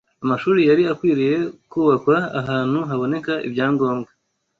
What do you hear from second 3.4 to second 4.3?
ibyangombwa